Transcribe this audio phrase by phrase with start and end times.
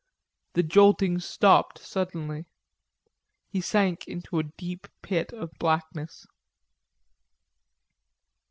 [0.53, 2.47] The jolting stopped suddenly.
[3.51, 6.25] He sank into a deep pit of blackness.